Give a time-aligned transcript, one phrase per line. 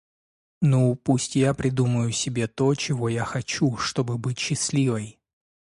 [0.63, 5.19] Ну, пусть я придумаю себе то, чего я хочу, чтобы быть счастливой.